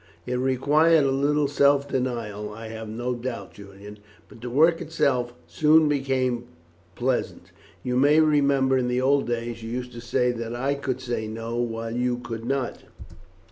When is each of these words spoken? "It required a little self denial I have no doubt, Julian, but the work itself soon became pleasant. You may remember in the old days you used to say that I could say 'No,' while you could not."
"It 0.25 0.39
required 0.39 1.03
a 1.03 1.11
little 1.11 1.47
self 1.47 1.87
denial 1.87 2.49
I 2.51 2.69
have 2.69 2.89
no 2.89 3.13
doubt, 3.13 3.53
Julian, 3.53 3.99
but 4.29 4.41
the 4.41 4.49
work 4.49 4.81
itself 4.81 5.31
soon 5.45 5.87
became 5.87 6.45
pleasant. 6.95 7.51
You 7.83 7.95
may 7.97 8.19
remember 8.19 8.79
in 8.79 8.87
the 8.87 8.99
old 8.99 9.27
days 9.27 9.61
you 9.61 9.69
used 9.69 9.91
to 9.93 10.01
say 10.01 10.31
that 10.31 10.55
I 10.55 10.73
could 10.73 11.01
say 11.01 11.27
'No,' 11.27 11.57
while 11.61 11.91
you 11.95 12.17
could 12.17 12.45
not." 12.45 12.79